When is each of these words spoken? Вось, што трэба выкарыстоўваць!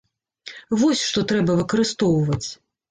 Вось, 0.83 1.03
што 1.11 1.27
трэба 1.33 1.59
выкарыстоўваць! 1.61 2.45